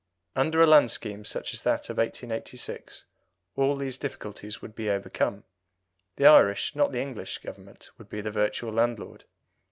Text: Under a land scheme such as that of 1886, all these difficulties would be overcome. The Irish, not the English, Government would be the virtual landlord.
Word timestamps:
Under 0.35 0.59
a 0.63 0.65
land 0.65 0.89
scheme 0.89 1.23
such 1.23 1.53
as 1.53 1.61
that 1.61 1.87
of 1.91 1.97
1886, 1.99 3.03
all 3.55 3.75
these 3.75 3.99
difficulties 3.99 4.59
would 4.59 4.73
be 4.73 4.89
overcome. 4.89 5.43
The 6.15 6.25
Irish, 6.25 6.75
not 6.75 6.91
the 6.91 6.99
English, 6.99 7.37
Government 7.37 7.91
would 7.99 8.09
be 8.09 8.19
the 8.21 8.31
virtual 8.31 8.73
landlord. 8.73 9.25